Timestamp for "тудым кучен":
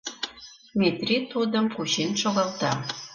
1.31-2.11